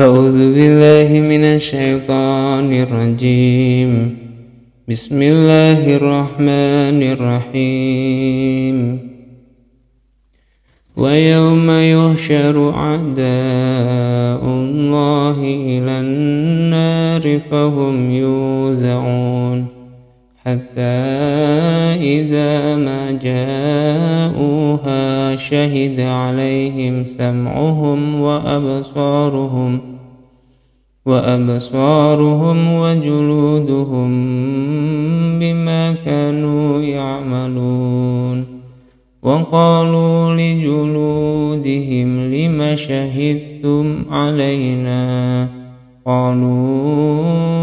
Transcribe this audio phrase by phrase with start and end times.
[0.00, 4.16] أعوذ بالله من الشيطان الرجيم.
[4.88, 8.98] بسم الله الرحمن الرحيم.
[10.96, 19.66] ويوم يحشر أعداء الله إلى النار فهم يوزعون.
[20.44, 20.80] حتى
[22.00, 24.27] إذا ما جاءوها
[25.38, 29.80] شهد عليهم سمعهم وأبصارهم
[31.06, 34.08] وأبصارهم وجلودهم
[35.38, 38.46] بما كانوا يعملون
[39.22, 45.48] وقالوا لجلودهم لم شهدتم علينا
[46.06, 47.57] قالوا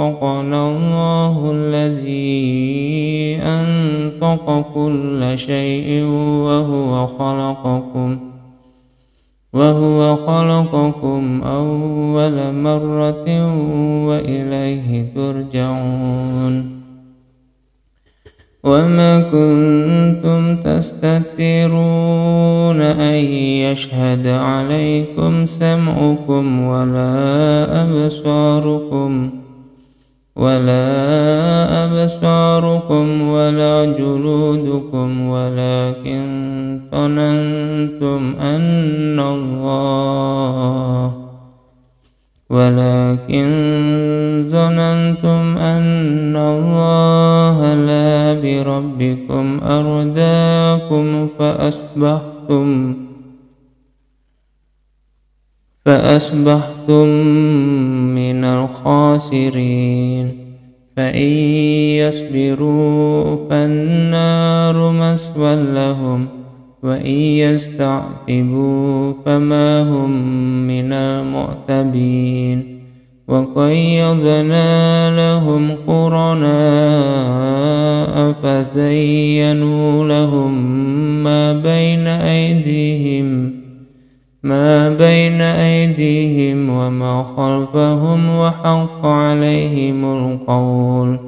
[0.00, 6.04] أنطقنا الله الذي أنطق كل شيء
[6.46, 8.18] وهو خلقكم
[9.52, 13.26] وهو خلقكم أول مرة
[14.06, 16.80] وإليه ترجعون.
[18.64, 21.60] وما كنتم تستترون
[22.80, 23.24] أن
[23.64, 29.39] يشهد عليكم سمعكم ولا أبصاركم.
[30.36, 30.84] ولا
[31.84, 36.20] أبصاركم ولا جلودكم ولكن
[36.92, 41.12] ظننتم أن الله
[42.50, 43.46] ولكن
[44.48, 52.96] ظننتم أن الله لا بربكم أرداكم فأصبحتم
[55.86, 57.06] فأصبحتم
[58.14, 60.28] من الخاسرين.
[60.96, 61.32] فإن
[61.96, 66.26] يصبروا فالنار مسوى لهم
[66.82, 70.10] وإن يستعتبوا فما هم
[70.66, 72.80] من المعتبين.
[73.28, 76.50] وقيضنا لهم قرناء
[78.42, 80.52] فزينوا لهم
[81.24, 83.59] ما بين أيديهم.
[84.42, 91.18] ما بين أيديهم وما خلفهم وحق عليهم القول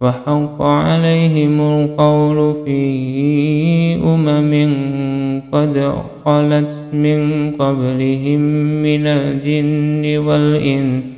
[0.00, 5.92] وحق عليهم القول في أمم قد
[6.24, 8.40] خلت من قبلهم
[8.82, 11.12] من الجن والإنس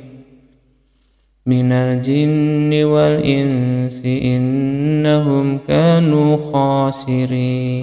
[1.45, 7.75] من الجن والإنس إنهم كانوا خاسرين.